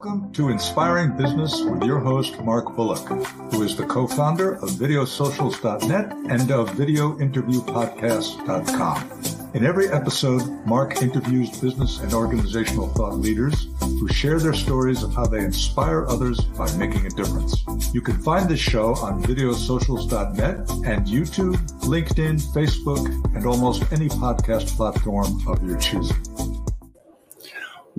[0.00, 3.04] Welcome to Inspiring Business with your host, Mark Bullock,
[3.50, 9.52] who is the co founder of Videosocials.net and of VideoInterviewPodcast.com.
[9.54, 15.12] In every episode, Mark interviews business and organizational thought leaders who share their stories of
[15.12, 17.64] how they inspire others by making a difference.
[17.92, 23.04] You can find this show on Videosocials.net and YouTube, LinkedIn, Facebook,
[23.34, 26.16] and almost any podcast platform of your choosing.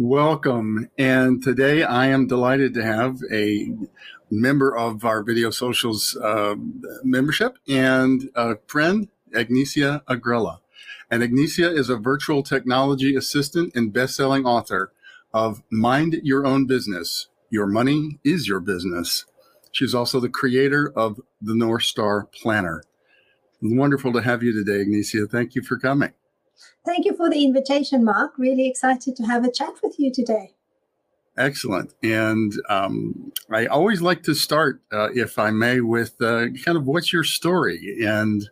[0.02, 0.90] Welcome.
[0.98, 3.74] And today I am delighted to have a
[4.32, 6.56] member of our Video Socials uh,
[7.04, 10.60] membership and a friend, Agnesia Agrella.
[11.12, 14.94] And Agnesia is a virtual technology assistant and best-selling author
[15.34, 17.28] of Mind Your Own Business.
[17.50, 19.26] Your money is your business.
[19.74, 22.84] She's also the creator of the North Star Planner.
[23.62, 25.28] Wonderful to have you today, Agnesia.
[25.28, 26.14] Thank you for coming.
[26.86, 28.38] Thank you for the invitation, Mark.
[28.38, 30.54] Really excited to have a chat with you today.
[31.38, 31.94] Excellent.
[32.04, 36.86] And um, I always like to start, uh, if I may, with uh, kind of
[36.86, 38.04] what's your story?
[38.06, 38.50] And,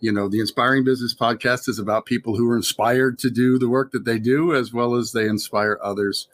[0.00, 3.68] you know, the Inspiring Business podcast is about people who are inspired to do the
[3.68, 6.26] work that they do, as well as they inspire others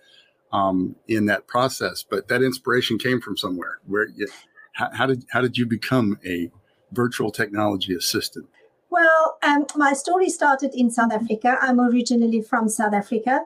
[0.52, 2.02] um, in that process.
[2.02, 3.80] But that inspiration came from somewhere.
[3.86, 4.26] Where, you,
[4.72, 6.50] how, how did how did you become a
[6.92, 8.46] virtual technology assistant?
[8.90, 11.56] Well, um, my story started in South Africa.
[11.60, 13.40] I'm originally from South Africa,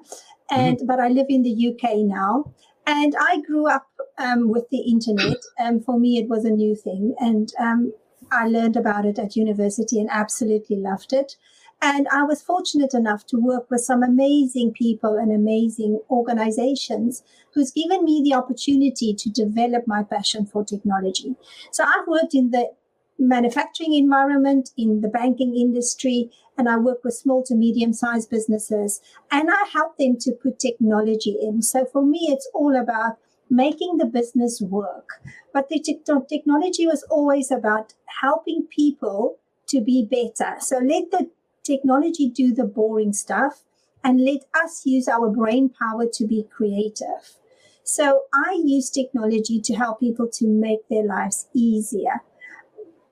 [0.51, 0.87] and mm-hmm.
[0.87, 2.53] but I live in the UK now.
[2.87, 3.87] And I grew up
[4.19, 5.39] um, with the internet.
[5.59, 7.93] And um, for me, it was a new thing, and um,
[8.33, 11.37] I learned about it at university and absolutely loved it.
[11.83, 17.73] And I was fortunate enough to work with some amazing people and amazing organizations who's
[17.73, 21.35] given me the opportunity to develop my passion for technology.
[21.73, 22.71] So I've worked in the
[23.19, 29.01] manufacturing environment, in the banking industry, and I work with small to medium sized businesses
[29.31, 31.63] and I help them to put technology in.
[31.63, 33.19] So for me, it's all about
[33.51, 35.21] making the business work.
[35.53, 40.57] But the te- technology was always about helping people to be better.
[40.61, 41.31] So let the
[41.65, 43.63] technology do the boring stuff
[44.03, 47.39] and let us use our brain power to be creative.
[47.83, 52.23] So I use technology to help people to make their lives easier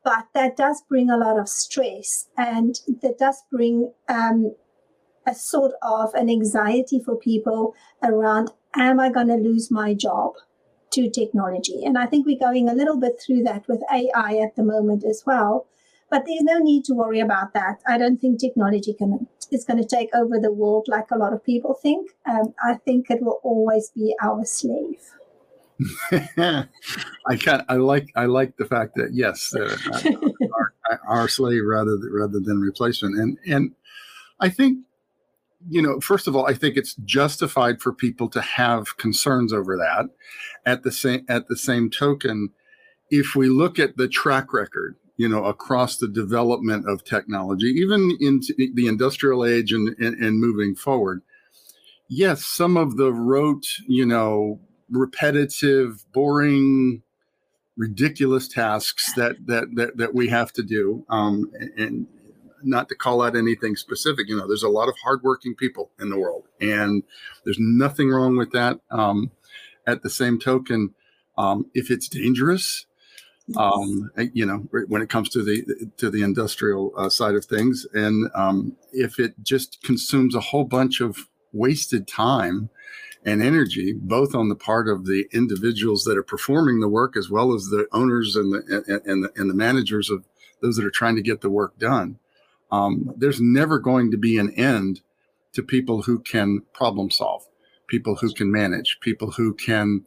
[0.05, 4.55] but that does bring a lot of stress and that does bring um,
[5.27, 10.33] a sort of an anxiety for people around am I going to lose my job
[10.93, 11.85] to technology?
[11.85, 15.05] And I think we're going a little bit through that with AI at the moment
[15.05, 15.67] as well.
[16.11, 17.81] But there's no need to worry about that.
[17.87, 21.33] I don't think technology can is going to take over the world like a lot
[21.33, 22.11] of people think.
[22.27, 25.01] Um, I think it will always be our slave.
[26.13, 29.77] I kind I like I like the fact that yes, uh,
[30.91, 33.73] our, our, slave rather than, rather than replacement, and and
[34.41, 34.79] I think
[35.69, 39.77] you know first of all I think it's justified for people to have concerns over
[39.77, 40.07] that.
[40.65, 42.51] At the same at the same token,
[43.11, 48.17] if we look at the track record, you know, across the development of technology, even
[48.21, 48.41] in
[48.75, 51.23] the industrial age and, and, and moving forward,
[52.09, 54.61] yes, some of the rote, you know,
[54.91, 57.03] repetitive, boring,
[57.77, 61.05] ridiculous tasks that that that, that we have to do.
[61.09, 62.07] Um, and
[62.65, 66.11] not to call out anything specific, you know, there's a lot of hardworking people in
[66.11, 67.03] the world, and
[67.45, 68.79] there's nothing wrong with that.
[68.91, 69.33] Um,
[69.85, 70.95] at the same token,
[71.37, 72.87] um, if it's dangerous,
[73.57, 77.87] um, you know, when it comes to the to the industrial uh, side of things,
[77.93, 82.71] and um, if it just consumes a whole bunch of wasted time
[83.25, 87.31] and energy, both on the part of the individuals that are performing the work as
[87.31, 90.25] well as the owners and the and the, and the managers of
[90.61, 92.19] those that are trying to get the work done.
[92.71, 95.03] Um, there's never going to be an end
[95.53, 97.47] to people who can problem solve,
[97.87, 100.07] people who can manage, people who can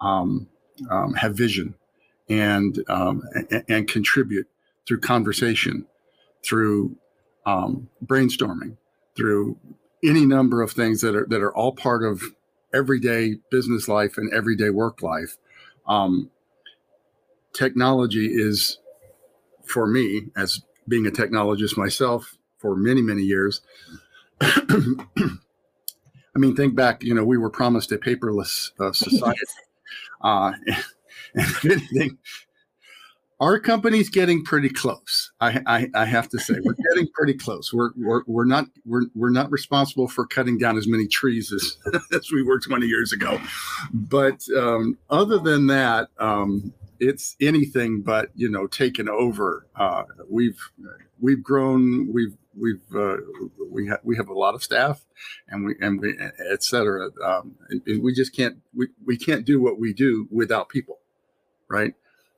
[0.00, 0.48] um,
[0.90, 1.74] um, have vision
[2.28, 4.48] and, um, and, and contribute
[4.86, 5.86] through conversation,
[6.42, 6.96] through
[7.46, 8.76] um, brainstorming,
[9.16, 9.56] through
[10.02, 12.22] any number of things that are that are all part of
[12.74, 15.36] everyday business life and everyday work life.
[15.86, 16.30] Um,
[17.52, 18.78] technology is,
[19.64, 23.62] for me, as being a technologist myself for many, many years.
[24.40, 29.40] I mean, think back, you know, we were promised a paperless uh, society.
[30.20, 30.52] uh,
[31.34, 32.18] and if anything,
[33.40, 35.32] our company's getting pretty close.
[35.40, 37.72] I, I, I, have to say, we're getting pretty close.
[37.72, 41.78] We're, we're, we're not we're, we're not responsible for cutting down as many trees as,
[42.12, 43.40] as we were 20 years ago.
[43.92, 49.66] But um, other than that, um, it's anything but you know taken over.
[49.74, 50.60] Uh, we've
[51.18, 52.12] we've grown.
[52.12, 53.16] We've we've uh,
[53.70, 55.06] we have we have a lot of staff,
[55.48, 56.14] and we and we
[56.52, 57.08] et cetera.
[57.24, 60.98] Um, and, and we just can't we, we can't do what we do without people,
[61.70, 61.94] right?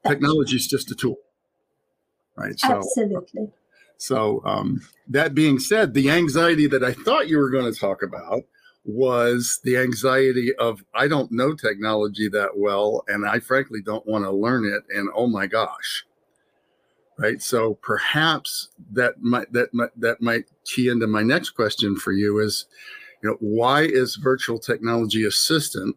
[0.07, 1.17] Technology is just a tool,
[2.37, 2.59] right?
[2.59, 3.51] So, Absolutely.
[4.03, 8.03] So um, that being said, the anxiety that I thought you were going to talk
[8.03, 8.43] about
[8.85, 14.25] was the anxiety of I don't know technology that well, and I frankly don't want
[14.25, 14.83] to learn it.
[14.93, 16.05] And oh my gosh,
[17.17, 17.41] right?
[17.41, 22.41] So perhaps that might that might, that might key into my next question for you
[22.41, 22.67] is,
[23.23, 25.97] you know, why is virtual technology assistant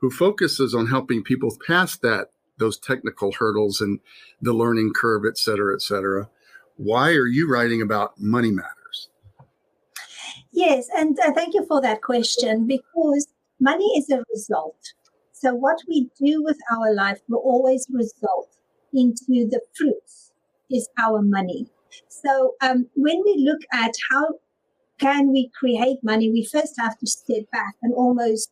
[0.00, 4.00] who focuses on helping people pass that those technical hurdles and
[4.40, 6.28] the learning curve, et cetera, et cetera?
[6.76, 9.08] Why are you writing about money matters?
[10.52, 13.28] Yes, and uh, thank you for that question because
[13.60, 14.78] money is a result.
[15.32, 18.48] So what we do with our life will always result
[18.92, 20.32] into the fruits
[20.70, 21.66] is our money.
[22.08, 24.26] So um, when we look at how
[24.98, 28.50] can we create money, we first have to step back and almost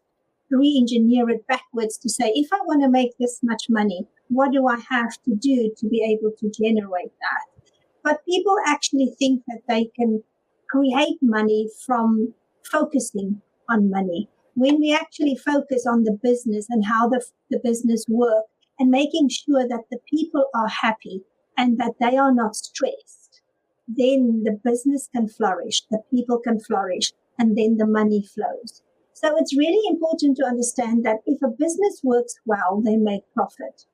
[0.54, 4.66] re-engineer it backwards to say, if I want to make this much money, what do
[4.66, 7.72] I have to do to be able to generate that?
[8.02, 10.22] But people actually think that they can
[10.70, 12.34] create money from
[12.70, 14.28] focusing on money.
[14.54, 18.44] When we actually focus on the business and how the, the business work
[18.78, 21.22] and making sure that the people are happy
[21.56, 23.42] and that they are not stressed,
[23.88, 28.82] then the business can flourish, the people can flourish, and then the money flows.
[29.14, 33.84] So it's really important to understand that if a business works well, they make profit.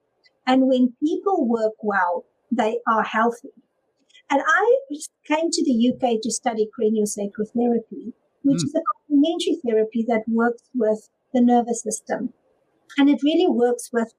[0.47, 3.53] And when people work well, they are healthy.
[4.31, 4.79] And I
[5.27, 8.65] came to the UK to study craniosacral therapy, which mm.
[8.65, 12.33] is a complementary therapy that works with the nervous system.
[12.97, 14.15] And it really works with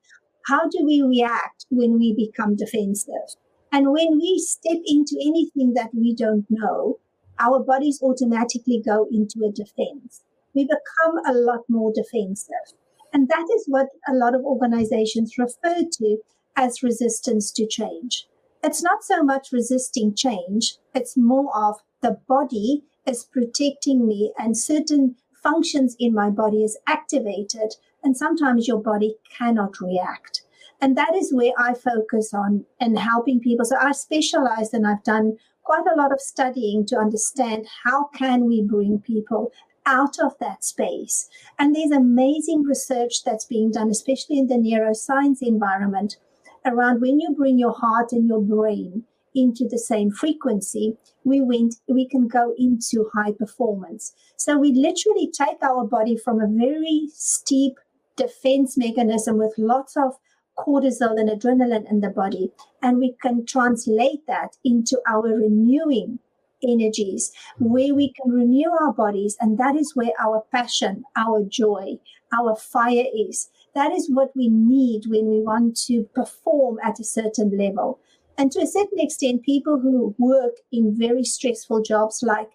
[0.48, 3.36] how do we react when we become defensive?
[3.72, 7.00] And when we step into anything that we don't know,
[7.40, 10.22] our bodies automatically go into a defense.
[10.54, 12.76] We become a lot more defensive.
[13.14, 16.18] And that is what a lot of organizations refer to
[16.56, 18.28] as resistance to change.
[18.64, 24.58] It's not so much resisting change, it's more of the body is protecting me and
[24.58, 30.44] certain functions in my body is activated and sometimes your body cannot react
[30.80, 35.04] and that is where i focus on and helping people so i specialize and i've
[35.04, 39.52] done quite a lot of studying to understand how can we bring people
[39.92, 41.30] out of that space
[41.60, 46.18] and there's amazing research that's being done especially in the neuroscience environment
[46.66, 49.04] around when you bring your heart and your brain
[49.34, 54.14] into the same frequency, we went, we can go into high performance.
[54.36, 57.76] So we literally take our body from a very steep
[58.16, 60.16] defense mechanism with lots of
[60.58, 62.52] cortisol and adrenaline in the body,
[62.82, 66.20] and we can translate that into our renewing
[66.68, 71.98] energies where we can renew our bodies and that is where our passion our joy
[72.34, 77.04] our fire is that is what we need when we want to perform at a
[77.04, 78.00] certain level.
[78.38, 82.50] And to a certain extent, people who work in very stressful jobs, like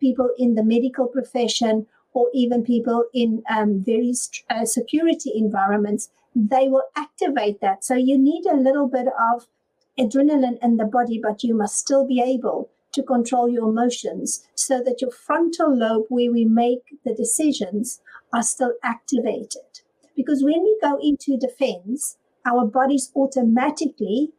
[0.00, 4.14] people in the medical profession or even people in um, very
[4.50, 7.84] uh, security environments, they will activate that.
[7.84, 9.46] So you need a little bit of
[9.98, 14.82] adrenaline in the body, but you must still be able to control your emotions so
[14.82, 18.00] that your frontal lobe, where we make the decisions,
[18.32, 19.80] are still activated.
[20.16, 22.16] Because when we go into defense,
[22.46, 24.32] our bodies automatically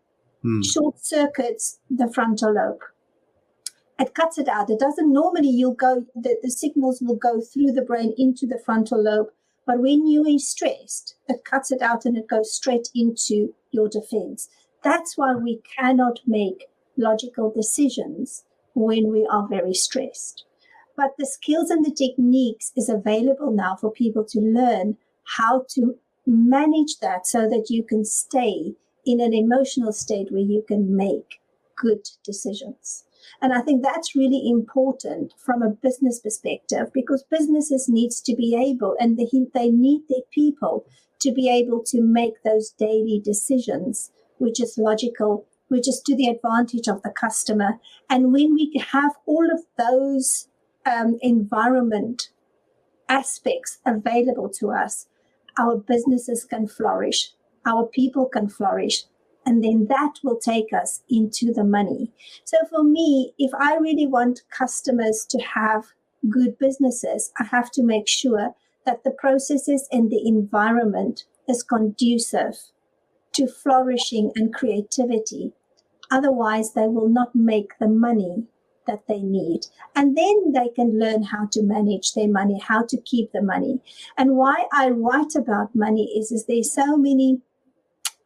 [0.44, 0.66] mm.
[0.66, 2.82] short circuits the frontal lobe.
[4.00, 4.70] It cuts it out.
[4.70, 8.60] It doesn't normally you'll go the, the signals will go through the brain into the
[8.66, 9.30] frontal lobe.
[9.66, 13.90] But when you are stressed, it cuts it out and it goes straight into your
[13.90, 14.50] defense.
[14.84, 16.66] That's why we cannot make
[16.98, 18.44] logical decisions
[18.78, 20.46] when we are very stressed.
[20.96, 24.98] But the skills and the techniques is available now for people to learn
[25.38, 25.96] how to
[26.28, 31.40] manage that so that you can stay in an emotional state where you can make
[31.76, 33.06] good decisions.
[33.42, 38.56] And I think that's really important from a business perspective because businesses needs to be
[38.56, 40.86] able and they, they need their people
[41.22, 46.28] to be able to make those daily decisions, which is logical, which is to the
[46.28, 47.80] advantage of the customer.
[48.10, 50.48] And when we have all of those
[50.86, 52.30] um, environment
[53.10, 55.08] aspects available to us,
[55.58, 57.32] our businesses can flourish,
[57.66, 59.04] our people can flourish,
[59.46, 62.12] and then that will take us into the money.
[62.44, 65.86] So for me, if I really want customers to have
[66.30, 68.54] good businesses, I have to make sure
[68.86, 72.58] that the processes and the environment is conducive
[73.34, 75.54] to flourishing and creativity.
[76.10, 78.48] Otherwise, they will not make the money
[78.88, 79.68] that they need.
[79.96, 83.82] And then they can learn how to manage their money, how to keep the money.
[84.18, 87.42] And why I write about money is, is there's so many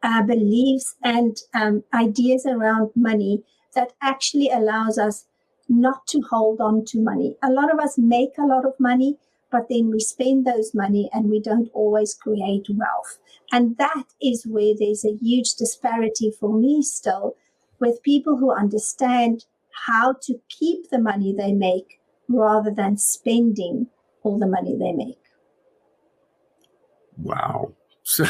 [0.02, 3.42] uh, beliefs and um, ideas around money
[3.74, 5.26] that actually allows us
[5.68, 7.36] not to hold on to money.
[7.42, 9.16] A lot of us make a lot of money,
[9.50, 13.18] but then we spend those money and we don't always create wealth.
[13.50, 17.36] And that is where there's a huge disparity for me still
[17.82, 19.44] with people who understand
[19.86, 23.88] how to keep the money they make rather than spending
[24.22, 25.18] all the money they make.
[27.18, 27.72] Wow.
[28.04, 28.24] So,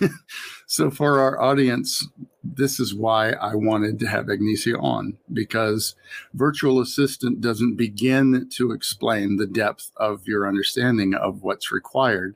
[0.66, 2.08] so for our audience,
[2.42, 5.94] this is why I wanted to have Agnesia on because
[6.32, 12.34] virtual assistant doesn't begin to explain the depth of your understanding of what's required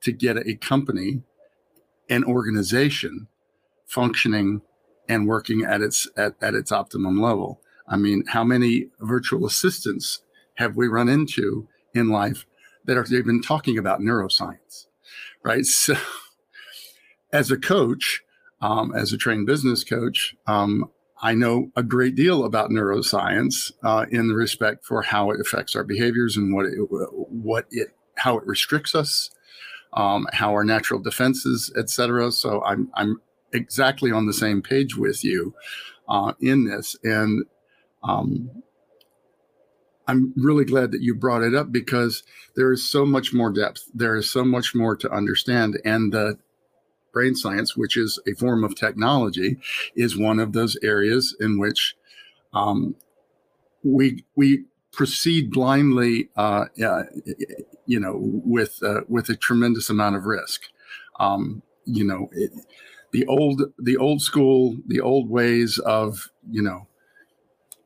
[0.00, 1.22] to get a company,
[2.08, 3.28] an organization
[3.86, 4.62] functioning
[5.08, 7.60] and working at its at, at its optimum level.
[7.88, 10.22] I mean, how many virtual assistants
[10.54, 12.46] have we run into in life
[12.84, 14.86] that are even talking about neuroscience,
[15.42, 15.64] right?
[15.66, 15.94] So,
[17.32, 18.22] as a coach,
[18.60, 20.90] um, as a trained business coach, um,
[21.22, 25.74] I know a great deal about neuroscience uh, in the respect for how it affects
[25.76, 29.30] our behaviors and what it, what it how it restricts us,
[29.94, 32.30] um, how our natural defenses, et cetera.
[32.32, 33.20] So I'm I'm
[33.52, 35.54] exactly on the same page with you
[36.08, 37.44] uh, in this, and
[38.02, 38.62] um,
[40.06, 42.22] I'm really glad that you brought it up because
[42.56, 43.84] there is so much more depth.
[43.94, 46.38] There is so much more to understand, and the
[47.12, 49.58] brain science, which is a form of technology,
[49.94, 51.94] is one of those areas in which
[52.52, 52.96] um,
[53.84, 57.04] we we proceed blindly, uh, uh,
[57.86, 60.62] you know, with uh, with a tremendous amount of risk.
[61.20, 62.52] Um, you know, it,
[63.12, 66.88] the old the old school, the old ways of you know,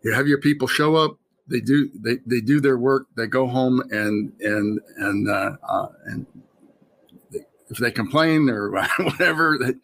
[0.02, 1.18] you have your people show up.
[1.48, 3.06] They do they, they do their work.
[3.16, 6.26] They go home and and and uh, uh, and
[7.68, 9.78] if they complain or whatever, that,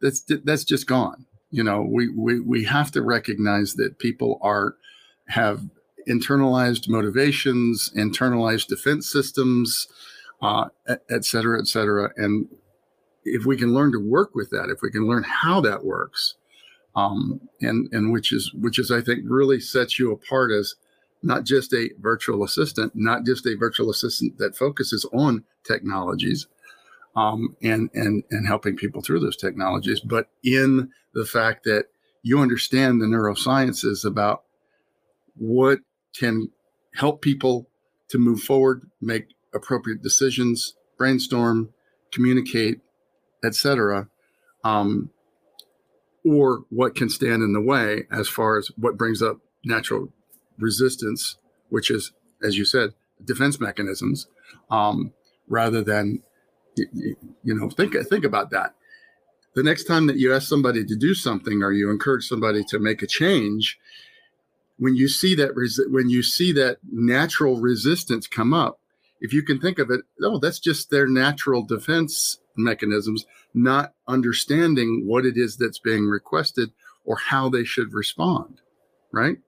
[0.00, 1.26] that's that's just gone.
[1.50, 4.76] You know, we, we we have to recognize that people are
[5.28, 5.62] have
[6.08, 9.88] internalized motivations, internalized defense systems,
[10.40, 10.68] uh,
[11.10, 12.12] et cetera, et cetera.
[12.16, 12.48] And
[13.26, 16.34] if we can learn to work with that, if we can learn how that works,
[16.94, 20.76] um, and and which is which is I think really sets you apart as
[21.22, 26.46] not just a virtual assistant, not just a virtual assistant that focuses on technologies,
[27.16, 31.86] um, and and and helping people through those technologies, but in the fact that
[32.22, 34.44] you understand the neurosciences about
[35.36, 35.78] what
[36.18, 36.50] can
[36.94, 37.68] help people
[38.08, 41.68] to move forward, make appropriate decisions, brainstorm,
[42.12, 42.80] communicate,
[43.46, 44.08] etc.,
[44.64, 45.10] um,
[46.24, 50.12] or what can stand in the way as far as what brings up natural
[50.58, 51.36] resistance,
[51.68, 52.12] which is,
[52.42, 52.90] as you said,
[53.24, 54.26] defense mechanisms,
[54.70, 55.12] um,
[55.48, 56.22] rather than
[56.76, 58.74] you, know, think think about that.
[59.54, 62.78] The next time that you ask somebody to do something or you encourage somebody to
[62.78, 63.78] make a change,
[64.78, 68.80] when you see that resi- when you see that natural resistance come up,
[69.20, 75.04] if you can think of it, oh, that's just their natural defense mechanisms, not understanding
[75.06, 76.70] what it is that's being requested
[77.04, 78.60] or how they should respond,
[79.12, 79.38] right?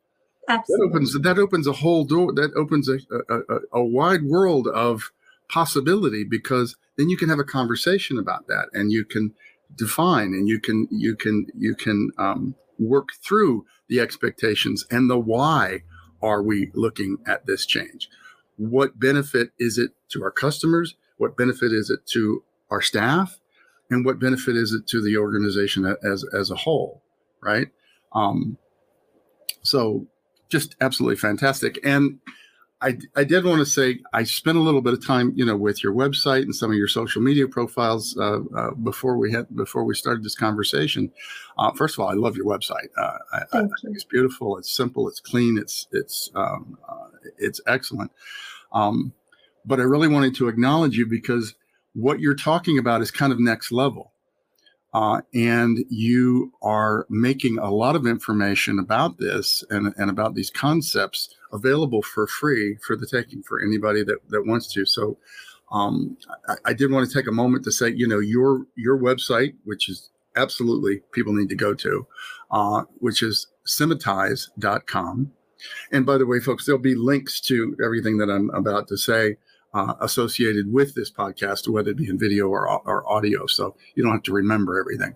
[0.48, 0.86] Absolutely.
[0.86, 2.32] That opens that opens a whole door.
[2.32, 5.10] That opens a, a, a, a wide world of
[5.48, 9.34] possibility because then you can have a conversation about that and you can
[9.76, 15.18] define and you can you can you can um, work through the expectations and the
[15.18, 15.82] why
[16.22, 18.08] are we looking at this change
[18.56, 23.38] what benefit is it to our customers what benefit is it to our staff
[23.90, 27.02] and what benefit is it to the organization as as a whole
[27.42, 27.68] right
[28.12, 28.56] um,
[29.62, 30.06] so
[30.48, 32.18] just absolutely fantastic and
[32.80, 35.56] I, I did want to say I spent a little bit of time, you know,
[35.56, 39.54] with your website and some of your social media profiles uh, uh, before we had
[39.56, 41.10] before we started this conversation.
[41.58, 42.88] Uh, first of all, I love your website.
[42.96, 44.58] Uh, I, I, think it's beautiful.
[44.58, 45.08] It's simple.
[45.08, 45.58] It's clean.
[45.58, 48.12] It's it's um, uh, it's excellent.
[48.72, 49.12] Um,
[49.64, 51.54] but I really wanted to acknowledge you because
[51.98, 54.12] what you're talking about is kind of next level.
[54.94, 60.48] Uh, and you are making a lot of information about this and, and about these
[60.48, 64.86] concepts available for free for the taking for anybody that, that wants to.
[64.86, 65.18] So
[65.72, 66.16] um,
[66.48, 69.54] I, I, did want to take a moment to say, you know, your your website,
[69.64, 72.06] which is absolutely people need to go to,
[72.50, 75.32] uh, which is sematize.com.
[75.92, 79.36] And by the way, folks, there'll be links to everything that I'm about to say
[79.74, 83.46] uh, associated with this podcast, whether it be in video or, or audio.
[83.46, 85.14] So you don't have to remember everything.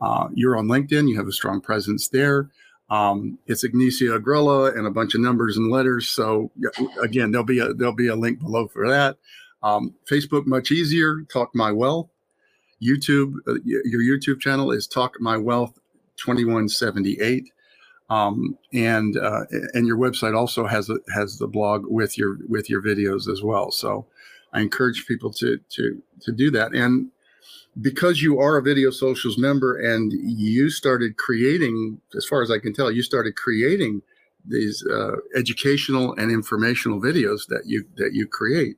[0.00, 2.50] Uh, you're on LinkedIn, you have a strong presence there.
[2.90, 6.08] Um, it's Agnesia Agrella and a bunch of numbers and letters.
[6.08, 6.50] So
[7.02, 9.16] again, there'll be a there'll be a link below for that.
[9.62, 11.22] Um, Facebook much easier.
[11.32, 12.10] Talk My Wealth.
[12.82, 15.78] YouTube, uh, your YouTube channel is Talk My Wealth
[16.16, 17.51] 2178.
[18.12, 22.68] Um, and uh, and your website also has a, has the blog with your with
[22.68, 23.70] your videos as well.
[23.70, 24.06] So
[24.52, 26.74] I encourage people to to to do that.
[26.74, 27.10] And
[27.80, 32.58] because you are a video socials member and you started creating, as far as I
[32.58, 34.02] can tell, you started creating
[34.44, 38.76] these uh, educational and informational videos that you that you create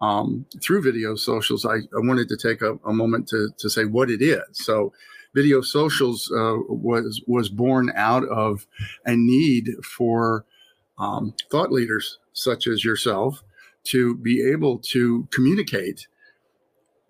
[0.00, 1.64] um, through video socials.
[1.64, 4.42] I, I wanted to take a, a, moment to to say what it is.
[4.52, 4.92] So,
[5.36, 8.66] video socials uh, was was born out of
[9.04, 10.46] a need for
[10.98, 13.42] um, thought leaders such as yourself
[13.84, 16.08] to be able to communicate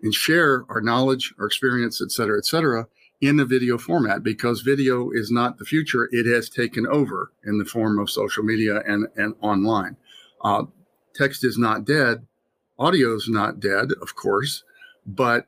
[0.03, 2.87] and share our knowledge, our experience, et cetera, et cetera,
[3.21, 6.09] in a video format because video is not the future.
[6.11, 9.95] It has taken over in the form of social media and, and online.
[10.43, 10.65] Uh,
[11.15, 12.27] text is not dead.
[12.77, 14.63] Audio is not dead, of course,
[15.05, 15.47] but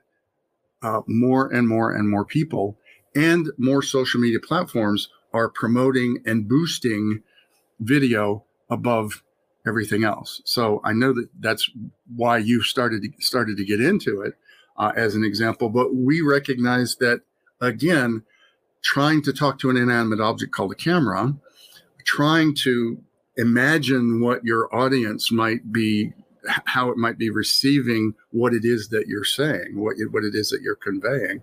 [0.82, 2.78] uh, more and more and more people
[3.16, 7.22] and more social media platforms are promoting and boosting
[7.80, 9.24] video above
[9.68, 10.42] everything else.
[10.46, 11.70] So I know that that's
[12.16, 14.36] why you started to, started to get into it
[14.78, 15.70] uh, as an example.
[15.70, 17.22] But we recognize that
[17.62, 18.24] again,
[18.82, 21.36] trying to talk to an inanimate object called a camera,
[22.06, 23.02] trying to
[23.38, 26.14] imagine what your audience might be
[26.66, 30.50] how it might be receiving what it is that you're saying, what what it is
[30.50, 31.42] that you're conveying,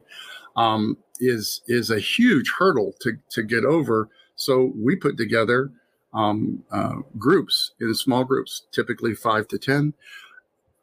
[0.57, 4.09] um, is is a huge hurdle to to get over.
[4.37, 5.71] So we put together
[6.13, 9.95] um, uh, groups in small groups, typically five to 10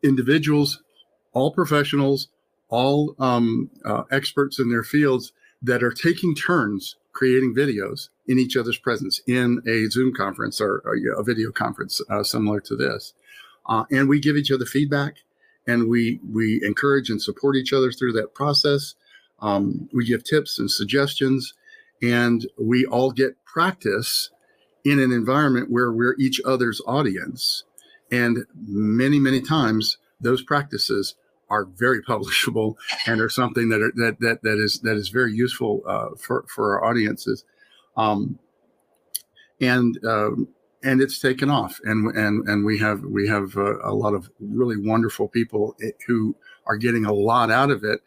[0.04, 0.84] individuals,
[1.34, 2.28] all professionals,
[2.70, 8.58] all um, uh, experts in their fields that are taking turns creating videos in each
[8.58, 10.84] other's presence in a Zoom conference or,
[11.18, 13.14] a video conference uh, similar to this.
[13.66, 15.18] Uh, and we give each other feedback
[15.68, 18.96] and we, we encourage and support each other through that process.
[19.42, 21.54] Um, we give tips and suggestions
[22.02, 24.30] and we all get practice
[24.84, 27.64] in an environment where we're each other's audience.
[28.12, 31.16] And many, many times those practices
[31.50, 32.76] are very publishable
[33.08, 36.46] and are something that are, that, that, that is, that is very useful uh, for,
[36.54, 37.46] for our audiences.
[37.96, 38.40] Um,
[39.62, 40.48] and, um,
[40.84, 44.30] and it's taken off and, and, and we have, we have uh, a lot of
[44.40, 48.02] really wonderful people eh, who are getting a lot out of it.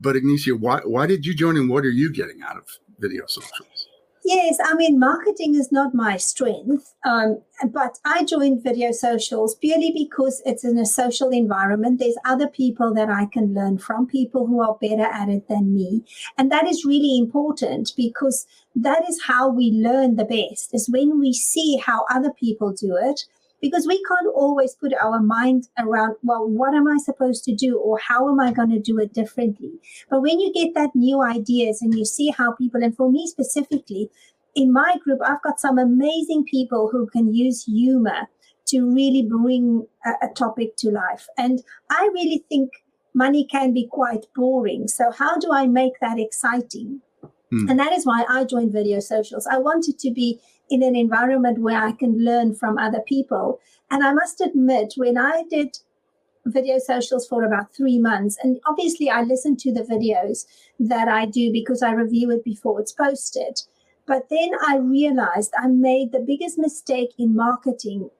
[0.00, 2.64] But Agnesia, why, why did you join and what are you getting out of
[2.98, 3.88] video socials?
[4.26, 9.92] Yes, I mean, marketing is not my strength, um, but I joined Video Socials purely
[9.92, 12.00] because it's in a social environment.
[12.00, 15.72] There's other people that I can learn from, people who are better at it than
[15.72, 16.02] me.
[16.36, 21.20] And that is really important because that is how we learn the best, is when
[21.20, 23.26] we see how other people do it
[23.60, 27.78] because we can't always put our mind around, well, what am I supposed to do
[27.78, 29.72] or how am I going to do it differently?
[30.10, 33.26] But when you get that new ideas and you see how people, and for me
[33.26, 34.10] specifically,
[34.54, 38.28] in my group, I've got some amazing people who can use humor
[38.66, 41.26] to really bring a, a topic to life.
[41.38, 42.70] And I really think
[43.14, 44.88] money can be quite boring.
[44.88, 47.00] So how do I make that exciting?
[47.50, 47.68] Hmm.
[47.68, 49.46] And that is why I joined Video Socials.
[49.46, 50.40] I wanted to be
[50.70, 53.60] in an environment where I can learn from other people.
[53.90, 55.78] And I must admit, when I did
[56.44, 60.46] video socials for about three months, and obviously I listen to the videos
[60.78, 63.62] that I do because I review it before it's posted.
[64.06, 68.10] But then I realized I made the biggest mistake in marketing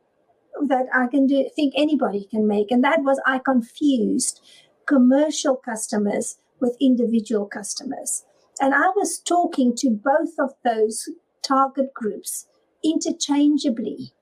[0.69, 2.73] that I can do, think anybody can make.
[2.73, 4.41] And that was I confused
[4.87, 8.25] commercial customers with individual customers.
[8.61, 11.09] And I was talking to both of those
[11.47, 12.47] target groups
[12.85, 14.13] interchangeably.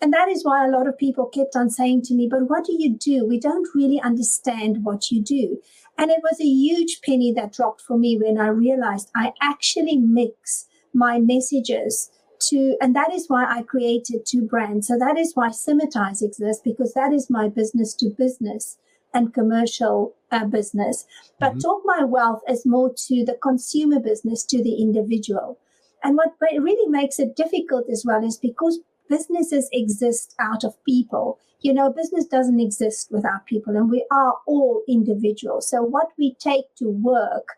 [0.00, 2.64] And that is why a lot of people kept on saying to me, but what
[2.64, 3.24] do you do?
[3.24, 5.60] We don't really understand what you do.
[5.96, 9.96] And it was a huge penny that dropped for me when I realized I actually
[9.96, 12.10] mix my messages
[12.48, 14.88] to, and that is why I created two brands.
[14.88, 18.78] So that is why Simitize exists because that is my business to business
[19.14, 21.06] and commercial uh, business.
[21.38, 21.60] But mm-hmm.
[21.60, 25.58] Talk My Wealth is more to the consumer business, to the individual.
[26.02, 31.38] And what really makes it difficult as well is because businesses exist out of people.
[31.60, 35.68] You know, business doesn't exist without people, and we are all individuals.
[35.68, 37.56] So, what we take to work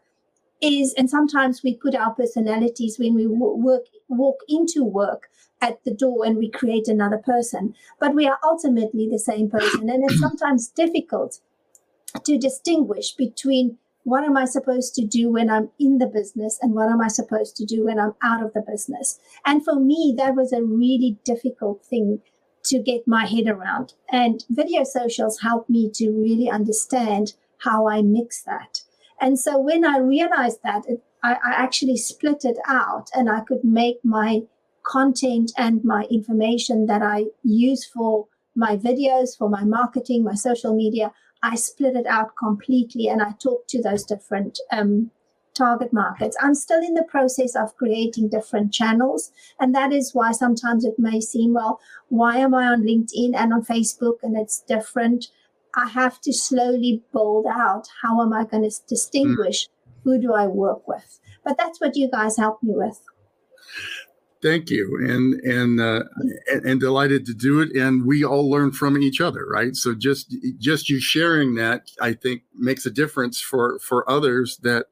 [0.60, 5.28] is, and sometimes we put our personalities when we work, walk into work
[5.60, 9.88] at the door and we create another person, but we are ultimately the same person.
[9.88, 11.40] And it's sometimes difficult
[12.24, 16.74] to distinguish between what am I supposed to do when I'm in the business and
[16.74, 19.18] what am I supposed to do when I'm out of the business?
[19.44, 22.20] And for me, that was a really difficult thing
[22.64, 23.94] to get my head around.
[24.10, 28.80] And video socials helped me to really understand how I mix that.
[29.20, 33.40] And so when I realized that, it, I, I actually split it out and I
[33.40, 34.42] could make my
[34.84, 40.76] content and my information that I use for my videos, for my marketing, my social
[40.76, 41.12] media,
[41.44, 45.10] I split it out completely and I talk to those different um,
[45.52, 46.38] target markets.
[46.40, 49.30] I'm still in the process of creating different channels.
[49.60, 53.52] And that is why sometimes it may seem, well, why am I on LinkedIn and
[53.52, 55.26] on Facebook and it's different?
[55.76, 59.68] I have to slowly build out how am I going to distinguish mm.
[60.04, 61.20] who do I work with.
[61.44, 63.02] But that's what you guys help me with.
[64.44, 66.04] Thank you, and and, uh,
[66.52, 67.74] and and delighted to do it.
[67.74, 69.74] And we all learn from each other, right?
[69.74, 74.84] So just just you sharing that, I think, makes a difference for for others that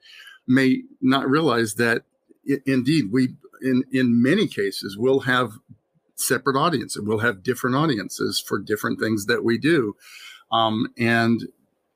[0.49, 2.05] may not realize that.
[2.45, 5.53] It, indeed, we in in many cases will have
[6.15, 7.03] separate audiences.
[7.05, 9.95] We'll have different audiences for different things that we do,
[10.51, 11.43] um, and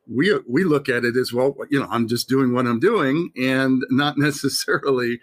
[0.06, 1.56] we we look at it as well.
[1.70, 5.20] You know, I'm just doing what I'm doing, and not necessarily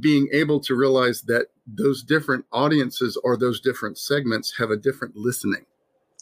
[0.00, 5.16] being able to realize that those different audiences or those different segments have a different
[5.16, 5.66] listening.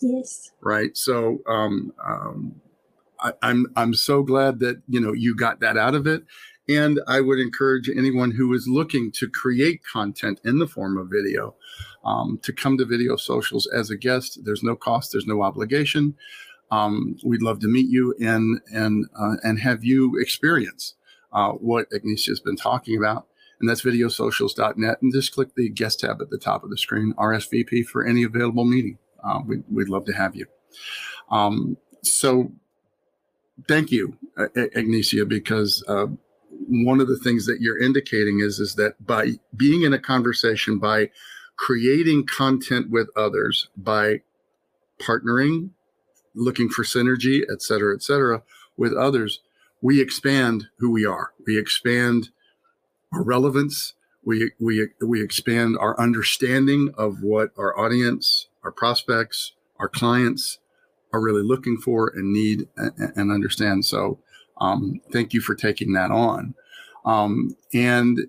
[0.03, 0.51] Yes.
[0.61, 0.97] Right.
[0.97, 2.61] So um, um,
[3.21, 6.25] I, I'm I'm so glad that you know you got that out of it,
[6.69, 11.09] and I would encourage anyone who is looking to create content in the form of
[11.11, 11.55] video
[12.05, 14.41] um, to come to Video Socials as a guest.
[14.45, 15.13] There's no cost.
[15.13, 16.15] There's no obligation.
[16.71, 20.95] Um, we'd love to meet you and and uh, and have you experience
[21.33, 23.27] uh, what Agnesia has been talking about
[23.61, 25.03] and that's videosocials.net.
[25.03, 28.23] And just click the guest tab at the top of the screen, RSVP for any
[28.23, 28.99] available meeting.
[29.23, 30.47] Uh, we'd, we'd love to have you.
[31.31, 32.51] Um, so
[33.69, 34.17] thank you,
[34.75, 36.07] Agnesia, because uh,
[36.69, 40.79] one of the things that you're indicating is, is that by being in a conversation,
[40.79, 41.11] by
[41.57, 44.23] creating content with others, by
[44.99, 45.71] partnering,
[46.35, 48.43] looking for synergy, et cetera, et cetera,
[48.77, 49.41] with others,
[49.83, 51.33] we expand who we are.
[51.47, 52.31] We expand
[53.13, 53.95] our relevance.
[54.25, 60.59] We, we, we expand our understanding of what our audience, our prospects, our clients
[61.13, 63.85] are really looking for and need and, and understand.
[63.85, 64.19] So,
[64.61, 66.55] um, thank you for taking that on.
[67.05, 68.21] Um, and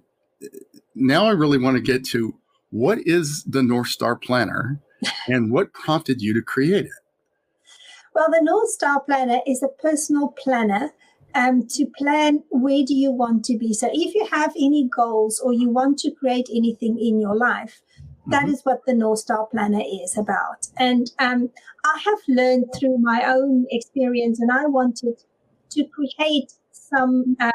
[0.95, 2.35] now I really want to get to
[2.69, 4.79] what is the North Star Planner
[5.27, 6.91] and what prompted you to create it?
[8.13, 10.91] Well, the North Star Planner is a personal planner
[11.35, 13.73] um, to plan where do you want to be.
[13.73, 17.81] So if you have any goals or you want to create anything in your life,
[18.27, 18.53] that mm-hmm.
[18.53, 20.67] is what the North Star Planner is about.
[20.77, 21.49] And um,
[21.83, 25.23] I have learned through my own experience, and I wanted
[25.71, 27.51] to create some um,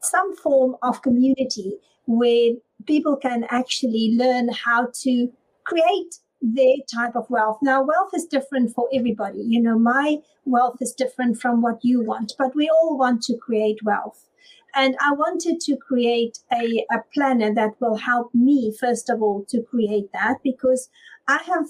[0.00, 2.52] some form of community where
[2.86, 5.28] people can actually learn how to
[5.64, 7.58] create their type of wealth.
[7.62, 9.40] Now, wealth is different for everybody.
[9.40, 13.36] You know, my wealth is different from what you want, but we all want to
[13.36, 14.28] create wealth.
[14.74, 19.44] And I wanted to create a, a planner that will help me, first of all,
[19.48, 20.88] to create that because
[21.26, 21.66] I have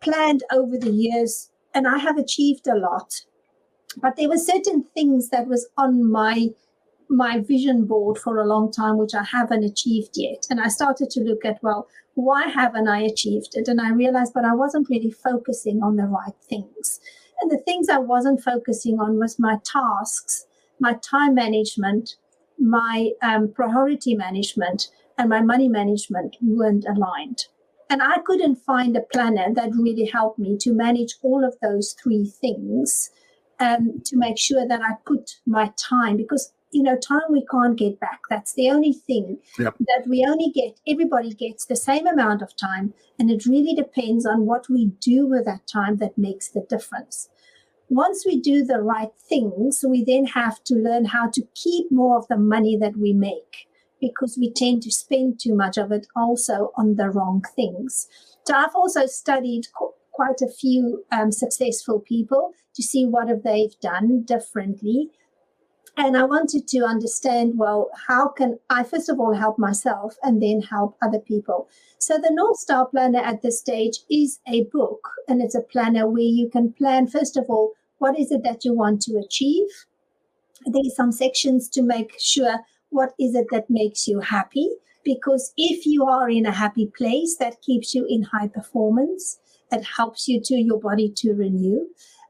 [0.00, 3.22] planned over the years and I have achieved a lot.
[3.96, 6.50] But there were certain things that was on my
[7.08, 10.46] my vision board for a long time, which I haven't achieved yet.
[10.50, 13.68] And I started to look at, well, why haven't I achieved it?
[13.68, 17.00] And I realized, but I wasn't really focusing on the right things.
[17.40, 20.46] And the things I wasn't focusing on was my tasks,
[20.80, 22.16] my time management,
[22.58, 24.88] my um, priority management,
[25.18, 27.46] and my money management weren't aligned.
[27.90, 31.94] And I couldn't find a planner that really helped me to manage all of those
[32.02, 33.10] three things
[33.60, 37.78] um, to make sure that I put my time, because you know, time we can't
[37.78, 38.20] get back.
[38.28, 39.76] That's the only thing yep.
[39.78, 40.80] that we only get.
[40.88, 45.26] Everybody gets the same amount of time, and it really depends on what we do
[45.26, 47.28] with that time that makes the difference.
[47.88, 52.18] Once we do the right things, we then have to learn how to keep more
[52.18, 53.68] of the money that we make
[54.00, 58.08] because we tend to spend too much of it also on the wrong things.
[58.46, 59.68] So I've also studied
[60.12, 65.10] quite a few um, successful people to see what have they've done differently
[65.96, 70.42] and I wanted to understand well, how can I, first of all, help myself and
[70.42, 71.68] then help other people?
[71.98, 76.08] So, the North Star Planner at this stage is a book, and it's a planner
[76.08, 79.68] where you can plan, first of all, what is it that you want to achieve?
[80.66, 84.70] There's some sections to make sure what is it that makes you happy.
[85.04, 89.38] Because if you are in a happy place, that keeps you in high performance.
[89.70, 91.86] It helps you to your body to renew.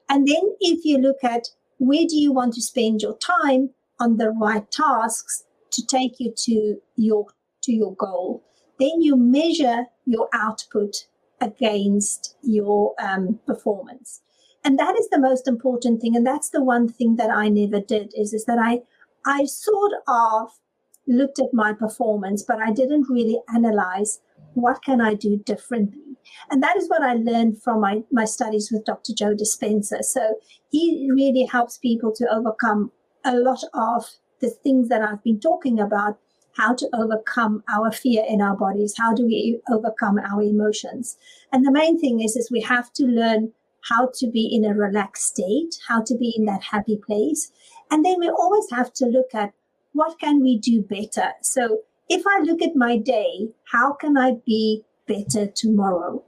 [0.08, 1.48] And then if you look at
[1.86, 3.70] where do you want to spend your time
[4.00, 7.26] on the right tasks to take you to your
[7.62, 8.42] to your goal?
[8.78, 11.06] Then you measure your output
[11.40, 14.20] against your um, performance.
[14.64, 17.80] And that is the most important thing and that's the one thing that i never
[17.80, 18.80] did is, is that i
[19.26, 20.48] i sort of
[21.06, 24.20] looked at my performance but i didn't really analyze
[24.54, 26.16] what can i do differently
[26.50, 30.34] and that is what i learned from my, my studies with dr joe dispenza so
[30.70, 32.90] he really helps people to overcome
[33.24, 34.04] a lot of
[34.40, 36.18] the things that i've been talking about
[36.56, 41.16] how to overcome our fear in our bodies how do we overcome our emotions
[41.52, 43.52] and the main thing is is we have to learn
[43.88, 47.52] how to be in a relaxed state, how to be in that happy place.
[47.90, 49.52] And then we always have to look at
[49.92, 51.32] what can we do better.
[51.42, 56.22] So if I look at my day, how can I be better tomorrow?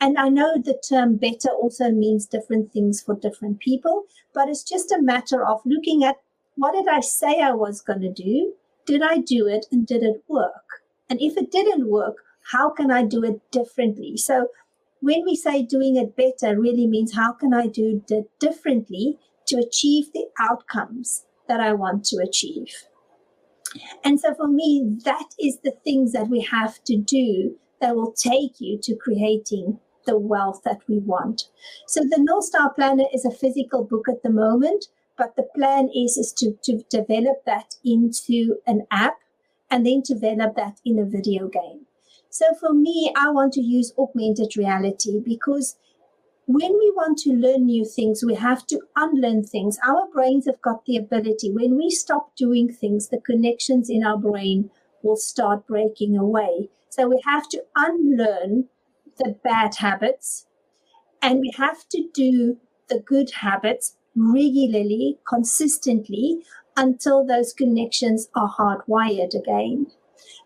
[0.00, 4.04] And I know the term better also means different things for different people,
[4.34, 6.16] but it's just a matter of looking at
[6.56, 8.54] what did I say I was going to do?
[8.84, 10.82] Did I do it and did it work?
[11.08, 12.16] And if it didn't work,
[12.50, 14.16] how can I do it differently?
[14.16, 14.48] So
[15.00, 19.58] when we say doing it better, really means how can I do it differently to
[19.58, 22.84] achieve the outcomes that I want to achieve.
[24.04, 28.12] And so for me, that is the things that we have to do that will
[28.12, 31.48] take you to creating the wealth that we want.
[31.86, 35.88] So the North Star Planner is a physical book at the moment, but the plan
[35.94, 39.18] is, is to, to develop that into an app
[39.70, 41.86] and then develop that in a video game.
[42.30, 45.76] So for me, I want to use augmented reality because
[46.54, 49.78] when we want to learn new things, we have to unlearn things.
[49.86, 54.16] Our brains have got the ability, when we stop doing things, the connections in our
[54.16, 54.70] brain
[55.02, 56.70] will start breaking away.
[56.90, 58.68] So we have to unlearn
[59.18, 60.46] the bad habits
[61.20, 66.42] and we have to do the good habits regularly, consistently
[66.76, 69.86] until those connections are hardwired again.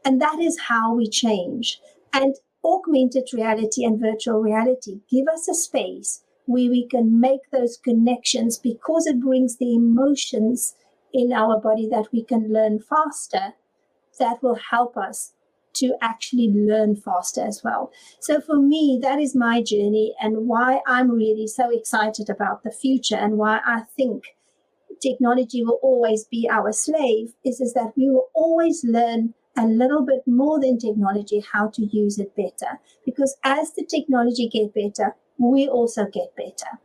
[0.05, 1.81] And that is how we change.
[2.13, 7.77] And augmented reality and virtual reality give us a space where we can make those
[7.77, 10.75] connections because it brings the emotions
[11.13, 13.55] in our body that we can learn faster
[14.19, 15.33] that will help us
[15.75, 17.93] to actually learn faster as well.
[18.21, 22.71] So for me, that is my journey and why I'm really so excited about the
[22.71, 24.25] future and why I think
[25.03, 30.05] technology will always be our slave is, is that we will always learn a little
[30.05, 32.79] bit more than technology how to use it better.
[33.05, 36.79] Because as the technology get better we also get better.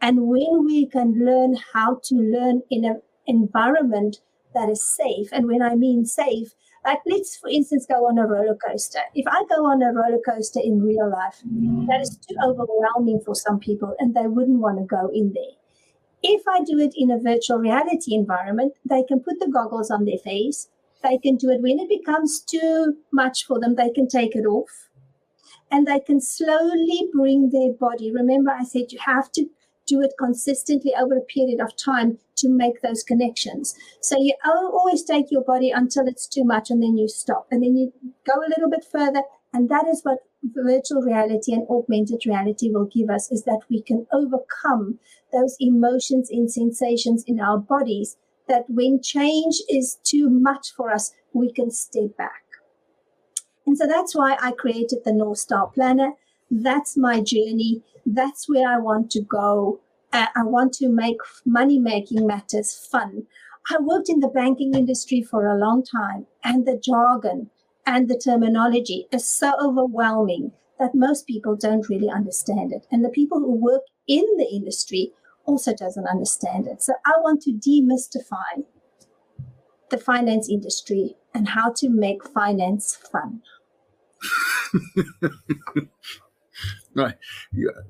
[0.00, 4.18] And when we can learn how to learn in an environment
[4.54, 6.48] that is safe and when i mean safe
[6.84, 8.98] like let's for instance go on a roller coaster.
[9.14, 11.86] If i go on a roller coaster in real life mm.
[11.86, 15.54] that is too overwhelming for some people and they wouldn't want to go in there.
[16.22, 20.04] If i do it in a virtual reality environment they can put the goggles on
[20.04, 20.68] their face
[21.02, 24.44] they can do it when it becomes too much for them, they can take it
[24.44, 24.88] off
[25.70, 28.12] and they can slowly bring their body.
[28.12, 29.46] Remember, I said you have to
[29.86, 33.74] do it consistently over a period of time to make those connections.
[34.00, 37.62] So you always take your body until it's too much and then you stop and
[37.62, 37.92] then you
[38.26, 39.22] go a little bit further.
[39.52, 43.82] And that is what virtual reality and augmented reality will give us is that we
[43.82, 44.98] can overcome
[45.32, 48.16] those emotions and sensations in our bodies
[48.50, 52.42] that when change is too much for us, we can step back.
[53.64, 56.14] And so that's why I created the North Star Planner.
[56.50, 57.82] That's my journey.
[58.04, 59.80] That's where I want to go.
[60.12, 63.26] Uh, I want to make money making matters fun.
[63.70, 67.50] I worked in the banking industry for a long time, and the jargon
[67.86, 72.86] and the terminology is so overwhelming that most people don't really understand it.
[72.90, 75.12] And the people who work in the industry
[75.50, 76.82] also doesn't understand it.
[76.82, 78.64] So I want to demystify
[79.90, 83.42] the finance industry and how to make finance fun.
[86.94, 87.16] right.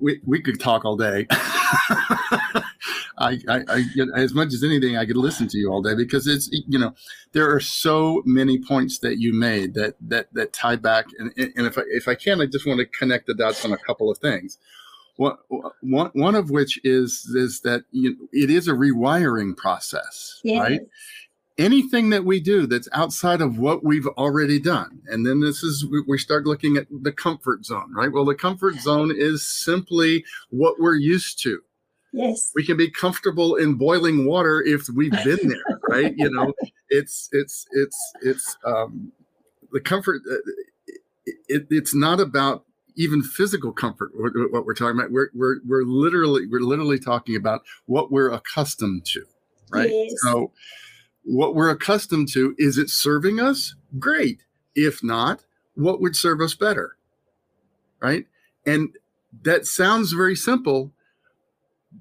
[0.01, 1.27] We, we could talk all day.
[1.31, 2.62] I,
[3.46, 3.85] I, I,
[4.16, 6.94] as much as anything, I could listen to you all day because it's, you know,
[7.33, 11.09] there are so many points that you made that, that, that tie back.
[11.18, 13.73] And, and if I, if I can, I just want to connect the dots on
[13.73, 14.57] a couple of things.
[15.20, 15.37] One,
[15.83, 20.59] one, one of which is is that you, it is a rewiring process, yes.
[20.59, 20.80] right?
[21.59, 25.85] Anything that we do that's outside of what we've already done, and then this is
[26.09, 28.11] we start looking at the comfort zone, right?
[28.11, 31.61] Well, the comfort zone is simply what we're used to.
[32.14, 36.14] Yes, we can be comfortable in boiling water if we've been there, right?
[36.16, 36.54] You know,
[36.88, 39.12] it's it's it's it's um,
[39.70, 40.22] the comfort.
[40.26, 40.37] Uh,
[41.26, 42.64] it, it's not about
[42.96, 47.62] even physical comfort what we're talking about we're, we're we're literally we're literally talking about
[47.87, 49.24] what we're accustomed to
[49.70, 49.90] right?
[49.90, 50.14] Yes.
[50.22, 50.53] so
[51.22, 53.74] what we're accustomed to is it serving us?
[53.98, 54.42] Great.
[54.74, 56.96] If not what would serve us better
[58.00, 58.26] right?
[58.66, 58.90] And
[59.42, 60.92] that sounds very simple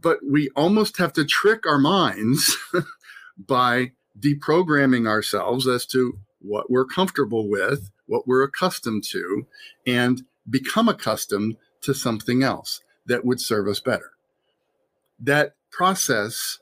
[0.01, 2.57] but we almost have to trick our minds
[3.37, 9.45] by deprogramming ourselves as to what we're comfortable with, what we're accustomed to,
[9.85, 14.11] and become accustomed to something else that would serve us better.
[15.19, 16.59] That process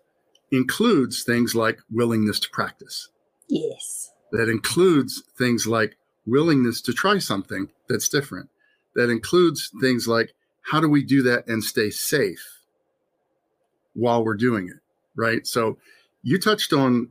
[0.52, 3.10] includes things like willingness to practice.
[3.50, 4.12] Yes.
[4.32, 8.50] That includes things like willingness to try something that's different.
[8.96, 10.34] That includes things like
[10.72, 12.60] how do we do that and stay safe
[13.94, 14.80] while we're doing it,
[15.16, 15.46] right?
[15.48, 15.78] So
[16.24, 17.10] you touched on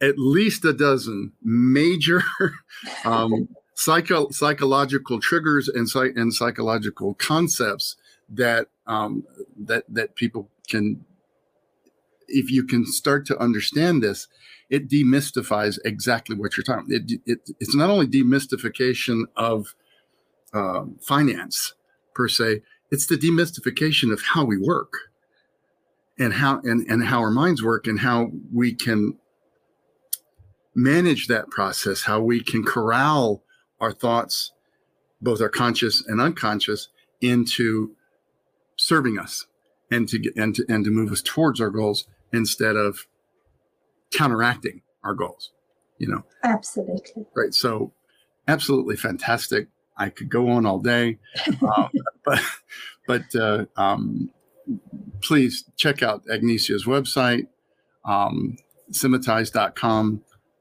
[0.00, 2.22] at least a dozen major
[3.04, 7.96] um, psycho- psychological triggers and, psych- and psychological concepts
[8.28, 9.24] that um,
[9.56, 11.04] that that people can
[12.28, 14.26] if you can start to understand this
[14.68, 19.74] it demystifies exactly what you're talking it, it, it's not only demystification of
[20.52, 21.74] um, finance
[22.14, 24.94] per se it's the demystification of how we work
[26.18, 29.16] and how and, and how our minds work and how we can
[30.74, 33.42] manage that process how we can corral
[33.80, 34.52] our thoughts
[35.20, 36.88] both our conscious and unconscious
[37.20, 37.96] into
[38.76, 39.46] serving us
[39.90, 43.06] and to get and to and to move us towards our goals instead of
[44.12, 45.52] counteracting our goals
[45.98, 47.26] you know Absolutely.
[47.34, 47.92] right so
[48.48, 51.18] absolutely fantastic i could go on all day
[51.76, 51.88] um,
[52.24, 52.40] but
[53.06, 54.30] but uh, um,
[55.22, 57.46] please check out agnesia's website
[58.04, 58.56] um,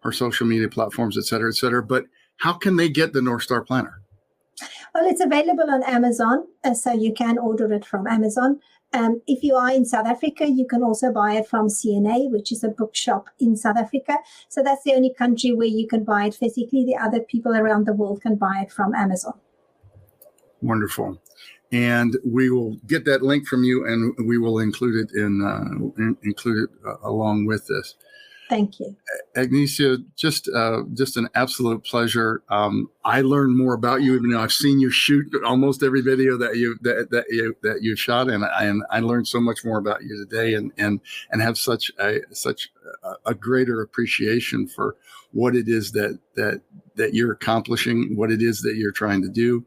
[0.04, 2.06] her social media platforms et cetera et cetera but
[2.38, 4.02] how can they get the north star planner
[4.94, 8.60] Well, it's available on Amazon, uh, so you can order it from Amazon.
[8.94, 12.52] Um, if you are in South Africa, you can also buy it from CNA, which
[12.52, 14.18] is a bookshop in South Africa.
[14.48, 16.86] So that's the only country where you can buy it physically.
[16.86, 19.34] The other people around the world can buy it from Amazon.
[20.62, 21.22] Wonderful.
[21.74, 26.02] And we will get that link from you, and we will include it in, uh,
[26.02, 27.96] in include it uh, along with this.
[28.50, 28.96] Thank you.
[29.36, 32.44] Agnesia, just uh, just an absolute pleasure.
[32.50, 36.38] Um, I learned more about you, even though I've seen you shoot almost every video
[36.38, 39.66] that you that, that you that you shot, and I, and I learned so much
[39.66, 42.70] more about you today, and and and have such a such
[43.04, 44.96] a, a greater appreciation for
[45.32, 46.62] what it is that that
[46.96, 49.66] that you're accomplishing, what it is that you're trying to do.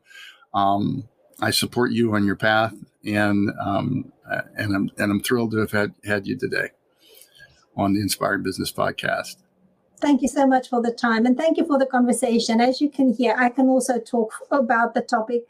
[0.54, 1.08] Um,
[1.40, 4.12] I support you on your path, and um,
[4.56, 6.70] and I'm and I'm thrilled to have had had you today
[7.78, 9.36] on the Inspired Business Podcast.
[10.00, 12.60] Thank you so much for the time and thank you for the conversation.
[12.60, 15.44] As you can hear, I can also talk about the topic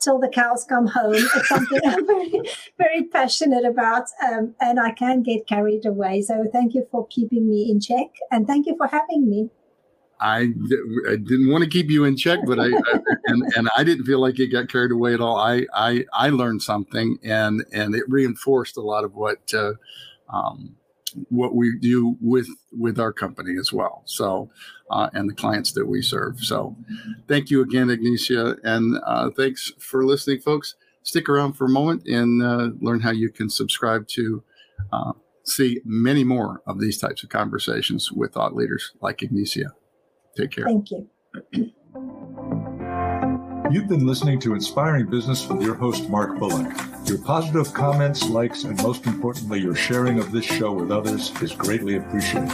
[0.00, 1.14] till the cows come home.
[1.14, 2.42] It's something I'm very,
[2.76, 6.22] very passionate about um, and I can get carried away.
[6.22, 9.50] So thank you for keeping me in check and thank you for having me.
[10.20, 10.52] I,
[11.08, 14.04] I didn't want to keep you in check, but I, I and, and I didn't
[14.04, 15.36] feel like it got carried away at all.
[15.36, 19.74] I I, I learned something, and and it reinforced a lot of what uh,
[20.28, 20.74] um,
[21.28, 24.02] what we do with with our company as well.
[24.04, 24.50] So,
[24.90, 26.40] uh, and the clients that we serve.
[26.40, 26.76] So,
[27.26, 30.74] thank you again, Agnesia and uh, thanks for listening, folks.
[31.02, 34.42] Stick around for a moment and uh, learn how you can subscribe to
[34.92, 35.12] uh,
[35.44, 39.72] see many more of these types of conversations with thought leaders like Agnesia
[40.38, 40.66] Take care.
[40.66, 41.72] Thank you.
[43.70, 46.87] You've been listening to Inspiring Business with your host, Mark Bullock.
[47.08, 51.52] Your positive comments, likes, and most importantly, your sharing of this show with others is
[51.52, 52.52] greatly appreciated.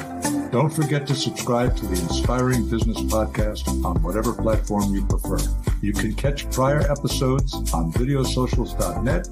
[0.52, 5.38] Don't forget to subscribe to the Inspiring Business Podcast on whatever platform you prefer.
[5.82, 9.26] You can catch prior episodes on videosocials.net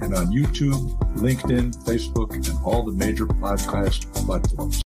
[0.00, 4.82] and on YouTube, LinkedIn, Facebook, and all the major podcast platforms.